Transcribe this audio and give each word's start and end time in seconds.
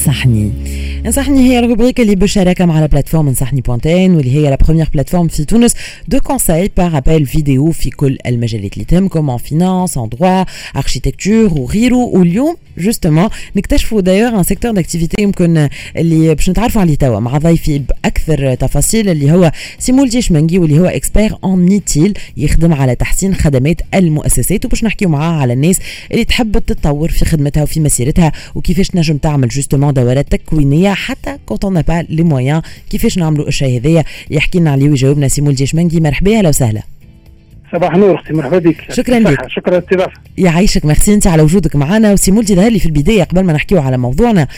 انصحني 0.00 0.52
انصحني 1.06 1.40
هي 1.40 1.58
ال 1.58 1.63
rubrique 1.63 2.00
اللي 2.00 2.14
بالشراكة 2.14 2.66
مع 2.66 2.86
plateforme 2.86 3.28
انصحني 3.28 3.60
point 3.60 3.99
tn 3.99 4.14
واللي 4.14 4.34
هي 4.34 4.50
la 4.50 4.56
première 4.64 4.88
plateforme 4.94 5.28
في 5.28 5.44
تونس 5.44 5.74
de 6.08 6.18
conseil 6.20 6.70
par 6.76 6.96
appel 6.98 7.26
vidéo 7.26 7.70
في 7.70 7.90
كل 7.90 8.18
المجالات 8.26 8.72
اللي 8.72 8.84
تهمكم 8.84 9.30
en 9.30 9.36
finance 9.36 9.98
en 9.98 10.08
droit 10.08 10.44
architecture 10.76 11.58
وغيره 11.58 11.96
واليوم 11.96 12.56
justement 12.78 13.28
نكتشفوا 13.56 14.00
d'ailleurs 14.00 14.38
un 14.38 14.42
secteur 14.42 14.70
d'activité 14.72 15.22
يمكن 15.22 15.68
اللي 15.96 16.34
باش 16.34 16.50
نتعرفوا 16.50 16.80
عليه 16.80 16.94
توا 16.94 17.20
مع 17.20 17.38
ضيفي 17.38 17.78
بأكثر 17.78 18.54
تفاصيل 18.54 19.08
اللي 19.08 19.32
هو 19.32 19.52
سيمول 19.78 20.08
ديشمنجي 20.08 20.58
واللي 20.58 20.80
هو 20.80 20.84
expert 20.84 21.34
en 21.44 21.64
ITIL 21.64 22.14
يخدم 22.36 22.72
على 22.74 22.94
تحسين 22.94 23.34
خدمات 23.34 23.80
المؤسسات 23.94 24.64
وباش 24.64 24.84
نحكيو 24.84 25.08
معاه 25.08 25.40
على 25.40 25.52
الناس 25.52 25.76
اللي 26.12 26.24
تحب 26.24 26.58
تتطور 26.58 27.08
في 27.10 27.24
خدمتها 27.24 27.62
وفي 27.62 27.80
مسيرتها 27.80 28.32
وكيفاش 28.54 28.88
تنجم 28.88 29.16
تعمل 29.16 29.48
justement 29.48 29.94
دورات 29.94 30.32
تكوينية 30.32 30.89
حتى 30.94 31.38
quand 31.46 31.64
on 31.64 31.82
a 31.82 31.88
pas 31.88 32.06
les 32.08 32.22
moyens. 32.22 32.62
كيفاش 32.90 33.18
نعملوا 33.18 33.48
الشيء 33.48 33.80
هذايا 33.80 34.04
يحكي 34.30 34.58
لنا 34.58 34.70
عليه 34.70 34.88
ويجاوبنا 34.88 35.28
سيمول 35.28 35.54
ديشمنجي 35.54 36.00
مرحبا 36.00 36.38
أهلا 36.38 36.48
وسهلا. 36.48 36.82
صباح 37.72 37.94
النور 37.94 38.14
أختي 38.14 38.32
مرحبا 38.32 38.58
بك. 38.58 38.92
شكرا 38.92 39.18
لك. 39.18 39.48
شكرا 39.48 39.78
الاستضافه 39.78 40.12
يعيشك 40.38 40.84
ميرسي 40.84 41.14
أنت 41.14 41.26
على 41.26 41.42
وجودك 41.42 41.76
معنا. 41.76 42.12
وسيمولتي 42.12 42.54
ظهر 42.54 42.70
لي 42.70 42.78
في 42.78 42.86
البداية 42.86 43.24
قبل 43.24 43.44
ما 43.44 43.52
نحكيو 43.52 43.80
على 43.80 43.98
موضوعنا. 43.98 44.48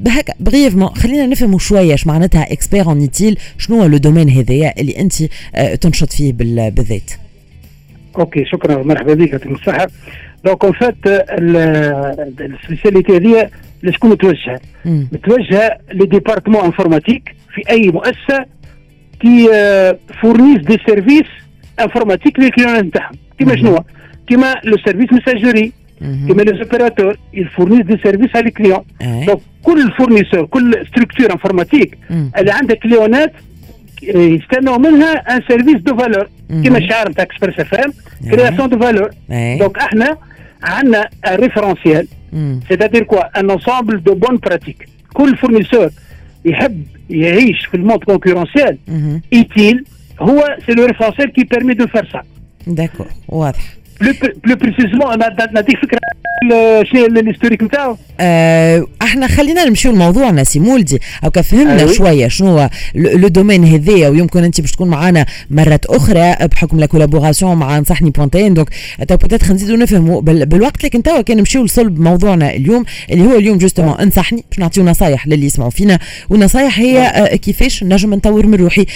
بهك 0.00 0.30
brièvement 0.40 0.88
خلينا 0.88 1.26
نفهموا 1.26 1.58
شوية 1.58 1.94
اش 1.94 2.06
معناتها 2.06 2.52
expert 2.52 2.86
en 2.86 2.98
ITIL 2.98 3.38
شنو 3.58 3.80
هو 3.80 3.86
le 3.86 3.96
domaine 3.96 4.30
هذايا 4.30 4.80
اللي 4.80 4.98
أنت 4.98 5.14
آه، 5.54 5.74
تنشط 5.74 6.12
فيه 6.12 6.32
بالذات؟ 6.32 7.10
Okay 8.18 8.44
شكرا 8.44 8.82
مرحبا 8.82 9.14
بك 9.14 9.32
يعطيك 9.32 9.52
الصحه 9.52 9.86
donc 10.44 10.64
en 10.64 10.72
fait 10.72 10.96
ال 12.40 12.47
spécialité 12.47 13.16
هذه 13.16 13.50
لشكون 13.82 14.10
متوجهه؟ 14.10 14.60
متوجهه 14.84 15.78
ل 15.92 15.98
département 15.98 16.64
informatique 16.64 17.34
في 17.54 17.70
أي 17.70 17.88
مؤسسة 17.88 18.44
qui 19.20 19.48
fournissent 20.22 20.78
des 20.86 20.97
services 20.97 21.26
informatiques 21.80 22.38
لل 22.40 22.48
clients 22.48 22.78
نتاعهم. 22.78 23.14
كيما 23.38 23.56
شنو؟ 23.56 23.84
كيما 24.28 24.54
le 24.64 24.76
service 24.84 25.12
messagerie 25.12 25.72
كيما 26.26 26.42
les 26.42 26.62
opérateurs 26.62 27.11
ي 27.11 27.16
fournissent 27.34 27.98
des 28.02 28.11
services 28.11 28.36
على 28.36 28.46
ال 28.48 28.52
clients 28.52 28.80
donc 29.26 29.40
كل 29.62 29.92
fournisseur 29.98 30.46
كل 30.46 30.86
structure 30.86 31.32
informatique 31.32 31.98
اللي 32.38 32.50
عندها 32.52 32.76
كليونات 32.76 33.32
يستناو 34.02 34.78
منها 34.78 35.12
un 35.36 35.40
service 35.48 35.76
de 35.82 35.96
valeur 35.96 36.28
كيما 36.62 36.78
الشعار 36.78 37.08
نتاع 37.08 37.24
Express 37.24 37.60
FM 37.60 37.92
création 38.30 38.68
de 38.68 38.78
valeur 38.78 39.10
donc 39.58 39.78
إحنا 39.78 40.16
عندنا 40.62 41.08
référentiel 42.32 42.60
c'est-à-dire 42.68 43.02
quoi 43.04 43.40
un 43.40 43.50
ensemble 43.50 44.02
de 44.02 44.14
bonnes 44.14 44.36
pratiques 44.36 44.88
كل 45.12 45.36
fournisseur 45.36 45.90
يحب 46.44 46.82
يعيش 47.10 47.66
في 47.66 47.76
ال 47.76 47.81
monde 47.81 48.04
concurrentiel 48.04 48.78
ITIL 49.32 49.84
هو 50.20 50.56
c'est 50.66 50.72
le 50.72 50.84
référentiel 50.86 51.32
qui 51.32 51.44
permet 51.44 51.74
de 51.74 51.86
faire 51.86 52.08
ça 52.12 52.22
d'accord 52.66 53.06
واضح 53.28 53.74
plus 54.00 54.56
précisément 54.56 55.18
نعطيك 55.18 55.76
فكره 55.76 56.00
شنو 56.82 57.06
ال 57.06 57.11
historique 57.11 57.62
نتاعو 57.62 57.96
آه 58.20 58.86
إحنا 59.02 59.26
خلينا 59.26 59.64
نمشيو 59.64 59.92
لموضوعنا 59.92 60.44
سي 60.44 60.60
مولدي. 60.60 60.98
أو 61.24 61.30
فهمنا 61.42 61.80
أيوي. 61.80 61.94
شوية 61.94 62.28
شنو 62.28 62.48
هو 62.48 62.70
le 62.94 63.28
domaine 63.28 63.64
هذايا 63.64 64.08
ويمكن 64.08 64.44
أنت 64.44 64.60
باش 64.60 64.72
تكون 64.72 64.88
معنا 64.88 65.26
مرات 65.50 65.86
أخرى 65.86 66.36
بحكم 66.46 66.80
la 66.80 66.86
collaboration 66.86 67.56
مع 67.56 67.78
نصحني 67.78 68.10
.tn. 68.10 68.54
donc 68.54 68.68
تو 69.08 69.16
peut-être 69.16 69.52
نزيدو 69.52 69.76
نفهموا 69.76 70.20
بالوقت 70.20 70.84
لكن 70.84 71.02
توا 71.02 71.20
كان 71.20 71.36
نمشيو 71.36 71.64
لصلب 71.64 72.00
موضوعنا 72.00 72.50
اليوم 72.50 72.84
اللي 73.10 73.24
هو 73.24 73.38
اليوم 73.38 73.58
justement 73.58 73.94
أنصحني 73.94 74.44
باش 74.50 74.58
نعطيو 74.58 74.84
نصايح 74.84 75.26
للي 75.26 75.46
يسمعوا 75.46 75.70
فينا. 75.70 75.98
والنصايح 76.30 76.78
هي 76.78 77.00
آه. 77.00 77.36
كيفاش 77.36 77.84
نجم 77.84 78.14
نطور 78.14 78.46
من 78.46 78.54
روحي. 78.54 78.86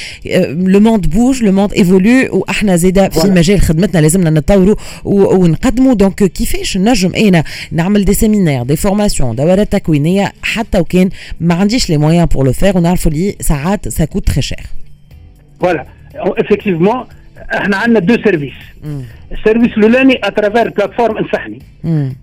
le 0.46 0.80
monde 0.80 1.06
bouge 1.06 1.42
le 1.42 1.52
monde 1.52 1.72
évolue 1.72 2.28
وأحنا 2.32 2.76
زيدا 2.76 3.08
في 3.08 3.28
مجال 3.28 3.60
خدمتنا 3.60 4.00
لازمنا 4.00 4.30
نتطوروا 4.30 4.74
ونقدموا 5.04 5.94
donc 5.94 6.24
كيفاش 6.24 6.76
نجم 6.76 7.12
أنا 7.14 7.44
نعمل 7.72 8.04
des 8.04 8.14
séminaires 8.14 8.62
des 8.62 8.76
formations 8.76 9.36
دورات 9.36 9.72
تكوينيه 9.72 10.32
حتى 10.42 10.78
وكان 10.78 11.10
ما 11.40 11.54
عنديش 11.54 11.90
les 11.90 11.96
moyens 11.96 12.26
pour 12.26 12.44
le 12.46 12.52
faire 12.52 12.76
ونعرفوا 12.76 13.12
اللي 13.12 13.36
ساعات 13.40 13.88
ça 13.88 14.04
coûte 14.04 14.26
très 14.26 14.42
cher 14.42 14.58
voilà 15.60 15.86
effectivement 16.14 17.04
إحنا 17.54 17.76
عندنا 17.76 18.00
deux 18.00 18.14
services 18.14 18.52
ال 19.32 19.38
service 19.38 19.78
الاولاني 19.78 20.20
à 20.24 20.30
travers 20.30 20.68
plateforme 20.68 21.16
انصحني 21.18 21.58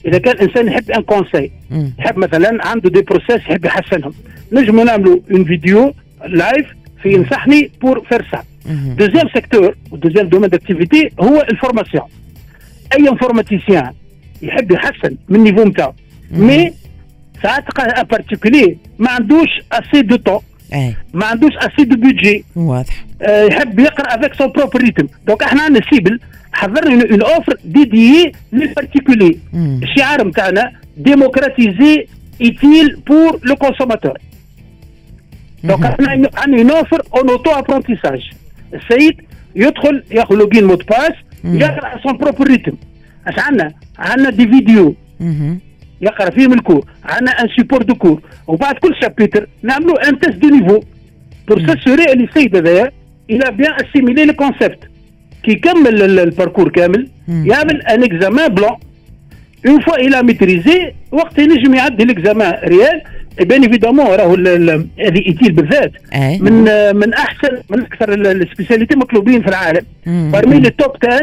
اذا 0.05 0.17
كان 0.17 0.37
انسان 0.37 0.67
يحب 0.67 0.91
un 0.91 1.01
conseil 1.01 1.51
يحب 1.99 2.17
مثلا 2.17 2.67
عنده 2.67 2.89
des 2.89 3.01
process 3.01 3.35
يحب 3.49 3.65
يحسنهم 3.65 4.13
نجموا 4.51 4.83
نعملوا 4.83 5.19
en 5.31 5.45
vidéo 5.45 5.93
live 6.27 6.65
في 7.03 7.15
انصحني 7.15 7.71
pour 7.81 8.05
faire 8.09 8.25
ça 8.31 8.43
deuxième 8.97 9.29
secteur 9.33 9.75
deuxième 9.91 10.27
domaine 10.27 10.49
d'activité 10.49 11.09
هو 11.19 11.41
ال 11.41 11.47
formation 11.47 12.03
أي 12.93 13.09
informaticien 13.09 13.91
يحب 14.41 14.71
يحسن 14.71 15.15
من 15.29 15.35
ال 15.39 15.43
niveau 15.43 15.63
نتاعو 15.63 15.93
mais 16.31 16.73
ساعات 17.43 17.63
particulier 18.11 18.77
ما 18.99 19.09
عندوش 19.11 19.49
assez 19.71 20.01
de 20.01 20.15
temps 20.15 20.39
ما 21.13 21.25
عندوش 21.25 21.51
assez 21.57 21.83
de 21.83 21.95
budget 21.95 22.45
واضح. 22.55 23.05
آه 23.21 23.43
يحب 23.43 23.79
يقرأ 23.79 24.15
avec 24.15 24.33
son 24.33 24.51
propre 24.51 24.81
rythme 24.81 25.07
donc 25.27 25.43
إحنا 25.43 25.61
عندنا 25.61 25.85
cible 25.93 26.19
حضرنا 26.53 27.03
une 27.11 27.21
offre 27.21 27.57
dédiée 27.65 28.31
لل 28.53 28.66
particulier 28.66 29.37
الشعار 29.83 30.27
نتاعنا 30.27 30.71
démocratiser 30.97 32.05
ITIL 32.41 32.95
pour 33.07 33.39
le 33.43 33.55
consommateur 33.55 34.17
donc 35.63 35.85
إحنا 35.85 36.09
عندنا 36.35 36.61
une 36.61 36.71
offre 36.71 37.01
en 37.15 37.29
auto-apprentissage 37.29 38.21
السيد 38.73 39.21
يدخل 39.55 40.03
ياخذ 40.11 40.35
login 40.35 40.63
mot 40.65 40.76
de 40.76 40.83
passe 40.89 41.13
يقرأ 41.43 41.99
son 42.03 42.17
propre 42.17 42.47
rythme 42.47 42.73
اش 43.27 43.39
عندنا 43.39 43.71
عندنا 43.99 44.29
des 44.29 44.47
vidéos. 44.47 44.95
يقرأ 46.01 46.29
فيهم 46.29 46.53
ال 46.53 46.58
cours. 46.58 46.85
عندنا 47.05 47.31
un 47.31 47.47
support 47.55 47.81
de 47.83 47.95
cours 47.95 48.21
وبعد 48.47 48.75
كل 48.75 48.95
chapitre 49.01 49.47
نعملوا 49.63 50.09
un 50.09 50.19
test 50.19 50.35
de 50.37 50.47
niveau 50.49 50.79
pour 51.47 51.67
s'assurer 51.67 52.13
اللي 52.13 52.23
السيد 52.23 52.55
هذايا 52.55 52.91
il 53.29 53.51
a 53.51 53.56
bien 53.56 53.73
assimilé 53.73 54.25
les 54.25 54.33
concepts 54.33 54.79
كي 55.43 55.51
يكمل 55.51 56.19
ال 56.19 56.25
parcours 56.25 56.69
كامل. 56.69 57.09
يعمل 57.27 57.81
un 57.81 58.03
examen 58.03 58.47
blanc 58.47 58.71
une 59.67 59.79
fois 59.81 59.95
il 59.95 60.23
a 60.23 60.31
maîtrisé 60.31 60.93
وقت 61.11 61.39
ينجم 61.39 61.73
يعدي 61.73 62.03
ال 62.03 62.10
examen 62.10 62.53
réel 62.63 63.01
bien 63.39 63.63
évidemment 63.63 64.05
راهو 64.05 64.33
هذه 64.33 65.25
ITIL 65.27 65.51
بالذات. 65.51 65.91
من 66.15 66.63
من 66.95 67.13
أحسن 67.13 67.61
من 67.69 67.81
أكثر 67.81 68.13
ال 68.13 68.20
spécialités 68.20 68.95
مطلوبين 68.95 69.41
في 69.41 69.47
العالم. 69.47 69.85
parmi 70.05 70.59
les 70.59 70.69
top 70.69 70.91
10 71.03 71.19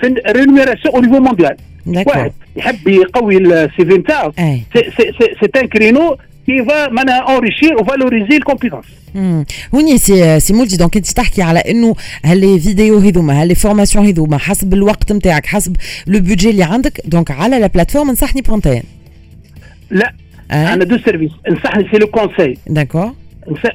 في 0.00 0.06
ال 0.30 0.35
rémunération 0.35 0.94
au 0.94 1.00
niveau 1.00 1.20
mondial 1.20 1.56
واحد 1.86 2.32
يحب 2.56 2.88
يقوي 2.88 3.36
ال 3.36 3.76
CV 3.76 3.82
نتاعو 3.82 4.32
c'est 4.32 5.60
un 5.60 5.66
créneau 5.66 6.16
qui 6.46 6.64
va 6.64 6.88
معناها 6.88 7.20
enrichir 7.20 7.76
و 7.76 7.82
valoriser 7.82 8.36
ال 8.36 8.40
compétences 8.40 8.84
هوني 9.74 9.98
سي 9.98 10.40
سي 10.40 10.52
مولدي 10.52 10.76
donc 10.76 10.96
أنت 10.96 11.06
تحكي 11.10 11.42
على 11.42 11.58
إنه 11.58 11.94
ها 12.24 12.33
les 12.33 12.60
vidéos 12.60 12.98
هذوما 12.98 13.42
ها 13.42 13.45
les 13.45 13.54
formations 13.54 14.06
هذوما 14.06 14.38
حسب 14.38 14.74
الوقت 14.74 15.12
نتاعك 15.12 15.46
حسب 15.46 15.76
le 16.06 16.20
budget 16.20 16.50
اللي 16.50 16.64
عندك 16.64 17.00
donc 17.04 17.30
على 17.30 17.58
la 17.58 17.66
plateforme 17.66 18.08
انصحني 18.08 18.42
.tn 18.42 18.82
لا. 19.90 20.12
عندنا 20.50 20.84
deux 20.84 20.98
services 20.98 21.30
انصحني 21.48 21.88
c'est 21.92 21.98
le 21.98 22.06
conseil 22.06 22.58
d'accord 22.66 23.12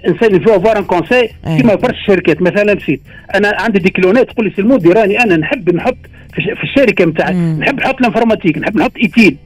انسان 0.08 0.36
veut 0.36 0.56
avoir 0.56 0.78
un 0.80 0.84
conseil 0.84 1.30
كيما 1.46 1.76
برشا 1.76 1.98
الشركات 1.98 2.42
مثلا 2.42 2.74
مشيت 2.74 3.02
أنا 3.36 3.54
عندي 3.60 3.80
des 3.80 3.90
clients 3.90 4.30
تقول 4.32 4.46
لي 4.46 4.54
سي 4.56 4.62
المولدي 4.62 4.90
راني 4.90 5.20
أنا 5.24 5.38
نحب 5.38 5.76
نحط 5.76 5.98
في 6.34 6.64
الشركة 6.64 7.06
نتاعي 7.06 7.34
نحب 7.34 7.80
نحط 7.80 8.00
ال 8.00 8.04
informatique 8.04 8.58
نحب 8.58 8.78
نحط 8.78 8.92
ITIL 8.98 9.38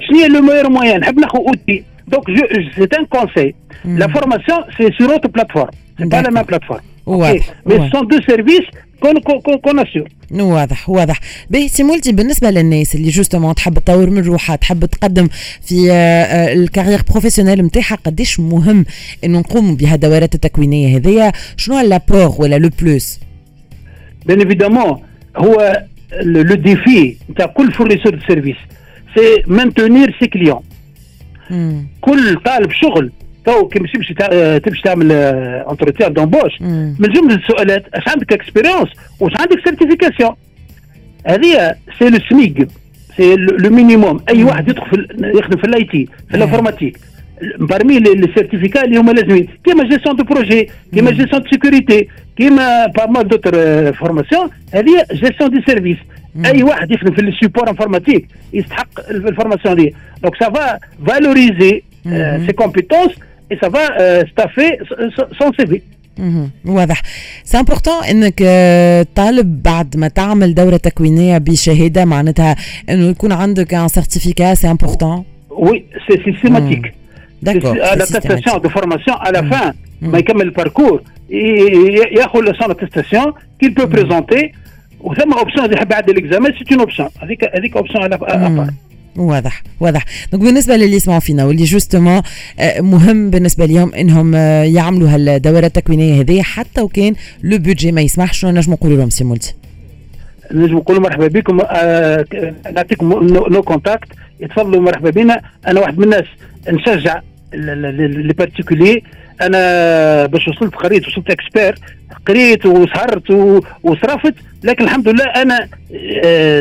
شنو 0.00 0.18
هي 0.18 0.28
le 0.28 0.40
meilleur 0.42 0.68
moyen 0.70 1.00
نحب 1.00 1.18
ناخذ 1.20 1.38
outil 1.38 1.84
donc 2.08 2.24
c'est 2.76 2.98
un 2.98 3.06
conseil 3.06 3.54
la 3.84 4.06
formation 4.08 4.58
c'est 4.78 4.90
sur 4.98 5.12
autre 5.12 5.28
plateforme 5.28 5.70
c'est 5.98 6.04
pas 6.04 6.16
la 6.16 6.30
même 6.30 6.42
plateforme 6.42 6.80
واضح 7.06 7.50
mais 7.66 7.90
sont 7.90 8.06
deux 8.06 8.20
services 8.26 8.64
qu'on 9.00 9.40
qu'on 9.40 9.58
qu'on 9.58 9.78
assure 9.80 10.08
واضح 10.30 10.88
واضح. 10.88 11.20
باهي 11.50 11.68
سي 11.68 11.82
مولدي 11.82 12.12
بالنسبة 12.12 12.50
للناس 12.50 12.94
اللي 12.94 13.08
justement 13.08 13.54
تحب 13.54 13.74
تطور 13.78 14.10
من 14.10 14.22
روحها 14.22 14.56
تحب 14.56 14.84
تقدم 14.84 15.28
في 15.62 15.92
ال 16.52 16.57
carrière 16.57 17.00
professionnelle 17.10 17.62
نتاعها 17.64 17.98
قداش 18.04 18.40
مهم 18.40 18.84
إنه 19.24 19.38
نقوم 19.38 19.76
بهالدورات 19.76 20.34
التكوينية 20.34 20.96
هذيا؟ 20.96 21.32
شنو 21.56 21.80
l'apport 21.80 22.34
ولا 22.38 22.58
le 22.58 22.70
plus 22.82 23.20
bien 24.26 24.40
évidemment 24.40 25.02
هو 25.36 25.82
le 26.22 26.54
défi 26.54 27.16
نتاع 27.30 27.46
كل 27.46 27.72
fournisseur 27.72 28.14
de 28.14 28.26
services 28.26 28.56
c'est 29.16 29.42
maintenir 29.46 30.16
ses 30.20 30.26
clients 30.26 30.60
كل 32.00 32.40
طالب 32.44 32.70
شغل 32.72 33.12
تو 33.48 33.68
كي 33.68 33.78
تمشي 33.78 34.14
تمشي 34.60 34.82
تعمل 34.82 35.12
entretien 35.70 36.12
d'embauche 36.12 36.62
من 36.98 37.08
جملة 37.14 37.34
السؤالات 37.34 37.84
اش 37.94 38.08
عندك 38.08 38.32
expérience 38.32 38.88
واش 39.20 39.32
عندك 39.36 39.64
certification 39.64 40.30
هذه 41.26 41.74
c'est 41.98 42.10
le 42.10 42.18
SMIG 42.30 42.68
c'est 43.16 43.36
le 43.36 43.70
minimum 43.70 44.20
أي 44.28 44.44
واحد 44.44 44.68
يدخل 44.68 45.06
يخدم 45.20 45.56
في 45.56 45.64
ال 45.64 45.84
IT 45.84 46.08
في 46.30 46.36
ال 46.36 46.41
informatique 46.41 46.98
parmi 47.72 48.00
les 48.00 48.30
certificats 48.38 48.84
اللي 48.84 48.96
هما 48.96 49.12
لازمين 49.12 49.48
كيما 49.64 49.84
gestion 49.84 50.16
de 50.16 50.24
projet 50.24 50.70
كيما 50.94 51.10
gestion 51.10 51.42
de 51.42 51.48
sécurité 51.50 52.08
كيما 52.36 52.86
pas 52.86 53.06
mal 53.06 53.28
d'autres 53.28 53.52
formations 53.92 54.50
هذه 54.74 55.04
gestion 55.12 55.50
des 55.50 55.62
services 55.66 55.96
أي 56.44 56.62
واحد 56.62 56.90
يخدم 56.90 57.12
في 57.12 57.20
ال 57.20 57.26
support 57.26 57.70
informatique 57.70 58.28
يستحق 58.52 59.10
ال 59.10 59.16
formation 59.16 59.74
دي. 59.74 59.94
donc 60.22 60.36
ça 60.36 60.50
va 60.50 60.78
valoriser 61.06 61.82
ses 62.46 62.52
compétences 62.52 63.10
et 63.52 63.58
ça 63.62 63.68
va 63.68 64.24
staffer 64.30 64.78
son 65.38 65.52
CV 65.56 65.80
واضح 66.64 67.02
c'est 67.44 67.58
important 67.58 68.04
انك 68.04 68.42
طالب 69.14 69.62
بعد 69.62 69.96
ما 69.96 70.08
تعمل 70.08 70.54
دوره 70.54 70.76
تكوينيه 70.76 71.38
بشهاده 71.38 72.04
معناتها 72.04 72.56
انه 72.90 73.04
يكون 73.04 73.32
عندك 73.32 73.74
un 73.74 73.88
certificat 73.88 74.54
c'est 74.54 74.70
important 74.70 75.24
oui 75.50 75.84
c'est 76.08 76.22
systématique 76.24 76.94
l'attestation 78.00 78.58
de 78.64 78.68
formation 78.68 79.14
à 79.26 79.30
la 79.32 79.42
fin. 79.50 79.74
ما 80.02 80.18
يكمل 80.18 80.42
ال 80.42 80.49
parcours 80.49 81.02
ياخذ 81.30 82.40
son 82.40 82.70
attestation 82.70 83.32
qu'il 83.60 83.70
peut 83.70 83.86
présenter 83.86 84.52
وثم 85.00 85.32
option 85.32 85.64
اللي 85.64 85.76
يحب 85.76 85.90
يعدي 85.90 86.12
ال 86.12 86.18
examen 86.18 86.52
c'est 86.52 86.64
en 86.72 86.80
option 86.80 87.08
هذيك 87.22 87.56
هذيك 87.56 87.76
option 87.76 88.02
على 88.02 88.16
بار 88.18 88.70
واضح 89.20 89.62
واضح. 89.80 90.04
donc 90.32 90.44
بالنسبة 90.44 90.76
للي 90.76 90.96
يسمعوا 90.96 91.20
فينا 91.20 91.44
واللي 91.44 91.64
justement 91.64 92.22
مهم 92.78 93.30
بالنسبة 93.30 93.66
لهم 93.66 93.94
إنهم 93.94 94.34
يعملوا 94.74 95.08
هالدورة 95.08 95.66
التكوينية 95.66 96.20
هذه 96.20 96.42
حتى 96.42 96.80
وكان 96.80 97.14
le 97.42 97.58
budget 97.58 97.92
ما 97.92 98.00
يسمحش 98.00 98.44
نجموا 98.44 98.76
نقولوا 98.76 98.96
لهم 98.96 99.10
سي 99.10 99.24
مولدي 99.24 99.54
نجم 100.52 100.76
نقولوا 100.76 101.02
مرحبا 101.02 101.26
بكم 101.26 101.60
آه 101.60 102.24
نعطيكم 102.74 103.12
nos 103.50 103.62
contacts 103.62 104.08
يتفضلوا 104.40 104.82
مرحبا 104.82 105.10
بنا. 105.10 105.40
أنا 105.66 105.80
واحد 105.80 105.98
من 105.98 106.04
الناس 106.04 106.24
نشجع 106.68 107.20
les 107.52 108.32
particuliers 108.32 109.02
أنا 109.42 110.26
باش 110.26 110.48
وصلت 110.48 110.74
قريت 110.74 111.08
وصلت 111.08 111.30
expert 111.30 111.74
قريت 112.26 112.66
وسهرت 112.66 113.30
وصرفت 113.82 114.34
لكن 114.64 114.84
الحمد 114.84 115.08
لله 115.08 115.24
أنا 115.24 115.68
آه، 116.24 116.60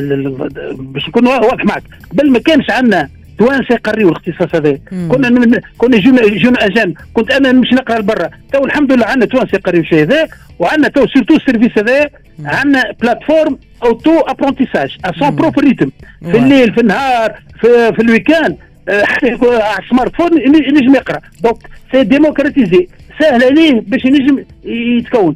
باش 0.78 1.08
نكون 1.08 1.28
واضح 1.28 1.66
معك. 1.66 1.84
قبل 2.12 2.32
ما 2.32 2.40
كانش 2.40 2.70
عندنا 2.70 3.10
توانسه 3.40 3.74
يقريوا 3.76 4.12
الاختصاص 4.12 4.56
هذا. 4.56 4.78
كنا 5.12 5.30
من 5.30 5.60
كنا 5.78 5.98
جونا 5.98 6.22
جونا 6.28 6.66
أجان. 6.66 6.94
كنت 7.14 7.32
أنا 7.32 7.52
نمشي 7.52 7.76
نقرأ 7.76 8.00
لبرا. 8.00 8.30
تو 8.54 8.66
الحمد 8.66 8.92
لله 8.94 9.06
عندنا 9.06 9.26
توانسه 9.26 9.56
يقريوا 9.56 9.84
الشيء 9.84 10.02
هذا 10.04 10.28
وعندنا 10.60 10.88
تو 10.88 11.08
surtout 11.08 11.36
ال 11.36 11.41
service 11.41 11.78
هذا. 11.78 12.10
عندنا 12.46 12.92
plateforme 13.02 13.58
auto-apprentissage 13.84 14.98
à 15.06 15.12
son 15.19 15.36
propre 15.36 15.64
rythme 15.64 15.90
في 16.32 16.38
الليل 16.38 16.74
في 16.74 16.82
النهار 16.82 17.34
في, 17.62 17.94
في 17.94 18.02
ال 18.02 18.08
week-end 18.08 18.58
على 18.89 19.84
ال 19.84 20.16
smartphone 20.16 20.42
ينجم 20.42 20.95
يقرأ. 20.95 21.22
donc 21.44 21.58
c'est 21.92 22.04
démocratisé 22.04 22.88
سهل 23.19 23.44
عليه 23.44 23.81
باش 23.81 24.06
ينجم 24.06 24.44
يتكون. 24.63 25.36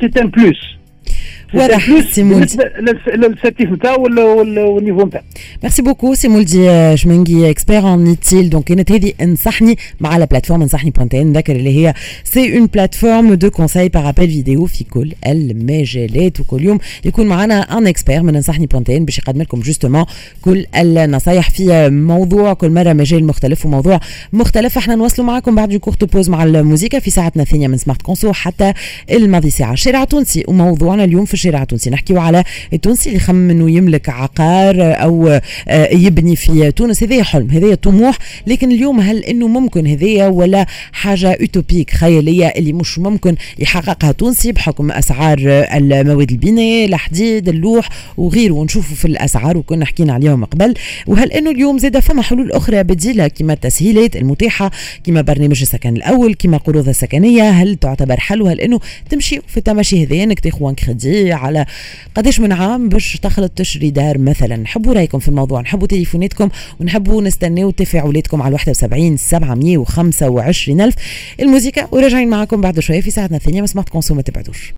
c'est 0.00 0.20
un 0.20 0.28
plus 0.28 0.79
واضح 1.54 2.00
سي 2.10 2.22
مولدي 2.22 2.56
لل 3.14 3.28
certif 3.28 3.70
نتاعو 3.72 4.02
وال 4.02 4.28
niveau 4.28 5.06
نتاعو 5.06 5.24
merci 5.62 5.82
beaucoup 5.82 6.14
سي 6.14 6.28
مولدي 6.28 6.96
شمنجي 6.96 7.50
expert 7.50 7.94
en 7.94 8.04
نيتيل 8.04 8.50
donc 8.50 8.64
كانت 8.64 8.92
هذه 8.92 9.12
انصحني 9.22 9.76
مع 10.00 10.16
la 10.16 10.24
plateforme 10.24 10.62
انصحني 10.62 10.90
point 10.90 11.16
tn 11.16 11.26
نذكر 11.26 11.56
اللي 11.56 11.76
هي 11.76 11.94
c'est 12.24 12.58
une 12.58 12.66
plateforme 12.66 13.34
de 13.34 13.50
conseil 13.50 13.88
par 13.88 14.08
appel 14.08 14.28
vidéo 14.28 14.66
في 14.66 14.84
كل 14.84 15.12
المجالات 15.26 16.40
وكل 16.40 16.64
يوم 16.64 16.78
يكون 17.04 17.26
معنا 17.26 17.78
un 17.78 17.86
expert 17.86 18.22
من 18.22 18.36
انصحني 18.36 18.66
point 18.66 18.93
tn 18.93 19.04
باش 19.04 19.18
يقدم 19.18 19.42
لكم 19.42 19.60
justement 19.60 20.04
كل 20.42 20.66
النصايح 20.76 21.50
في 21.50 21.88
موضوع 21.90 22.52
كل 22.52 22.70
مره 22.70 22.92
مجال 22.92 23.24
مختلف 23.24 23.66
وموضوع 23.66 24.00
مختلف 24.32 24.78
إحنا 24.78 24.94
نواصلوا 24.94 25.26
معكم 25.26 25.54
بعد 25.54 25.74
courte 25.74 26.06
pause 26.06 26.30
مع 26.30 26.44
الموسيقى 26.44 27.00
في 27.00 27.10
ساعتنا 27.10 27.42
الثانية 27.42 27.68
من 27.68 27.76
Smart 27.76 28.02
Conso 28.02 28.32
حتى 28.32 28.72
الماضي 29.10 29.50
ساعه 29.50 29.74
شارع 29.74 30.04
تونسي 30.04 30.44
وموضوعنا 30.48 31.04
اليوم 31.04 31.24
في 31.24 31.36
الشارع 31.40 31.62
التونسي 31.62 31.90
نحكيو 31.90 32.18
على 32.18 32.44
التونسي 32.72 33.08
اللي 33.08 33.16
يخمم 33.16 33.50
انه 33.50 33.70
يملك 33.70 34.08
عقار 34.08 34.76
أو 34.78 35.40
آه، 35.68 35.94
يبني 35.94 36.36
في 36.36 36.72
تونس. 36.72 37.02
هذا 37.02 37.22
حلم 37.22 37.50
هذا 37.50 37.74
طموح. 37.74 38.18
لكن 38.46 38.70
اليوم 38.70 39.00
هل 39.00 39.24
إنه 39.24 39.48
ممكن 39.48 39.86
هذايا 39.86 40.28
ولا 40.28 40.66
حاجة 40.92 41.36
utopique 41.40 41.90
خيالية 41.90 42.46
اللي 42.46 42.72
مش 42.72 42.98
ممكن 42.98 43.36
يحققها 43.58 44.12
تونسي 44.12 44.52
بحكم 44.52 44.90
أسعار 44.90 45.38
المواد 45.74 46.30
البناء 46.30 46.84
الحديد 46.84 47.48
اللوح 47.48 47.88
وغيره؟ 48.16 48.52
ونشوفوا 48.52 48.96
في 48.96 49.04
الأسعار 49.04 49.56
وكنا 49.56 49.84
حكينا 49.84 50.12
عليهم 50.12 50.44
قبل. 50.44 50.74
وهل 51.06 51.32
إنه 51.32 51.50
اليوم 51.50 51.78
زاد 51.78 51.98
فما 51.98 52.22
حلول 52.22 52.52
أخرى 52.52 52.82
بديلة؟ 52.82 53.28
كما 53.28 53.52
التسهيلات 53.52 54.16
المتاحة 54.16 54.70
كما 55.04 55.20
برنامج 55.20 55.60
السكن 55.60 55.96
الأول 55.96 56.34
كما 56.34 56.56
قروض 56.56 56.88
السكنية. 56.88 57.50
هل 57.50 57.76
تعتبر 57.76 58.20
حل 58.20 58.42
وهل 58.42 58.60
إنه 58.60 58.80
تمشي 59.10 59.40
في 59.46 59.56
التماشي 59.56 60.06
هذايا 60.06 60.24
انك 60.24 60.40
تاخذ 60.40 60.74
كريدي؟ 60.74 61.29
على 61.32 61.66
قداش 62.14 62.40
من 62.40 62.52
عام 62.52 62.88
باش 62.88 63.18
تخلط 63.22 63.52
تشري 63.52 63.90
دار 63.90 64.18
مثلا. 64.18 64.56
نحبوا 64.56 64.94
رأيكم 64.94 65.18
في 65.18 65.28
الموضوع. 65.28 65.60
نحبوا 65.60 65.86
تليفوناتكم 65.86 66.48
ونحبوا 66.80 67.22
نستناو 67.22 67.70
تفاعلاتكم 67.70 68.42
على 68.42 68.52
71 68.52 69.16
725 69.16 70.80
ألف. 70.80 70.94
الموسيقى 71.40 71.88
وراجعين 71.92 72.28
معكم 72.28 72.60
بعد 72.60 72.80
شوية 72.80 73.00
في 73.00 73.10
ساعتنا 73.10 73.36
الثانية. 73.36 73.60
مع 73.60 73.66
Smart 73.66 73.88
Conso 73.88 74.14
ما 74.14 74.22
تبعدوش. 74.22 74.68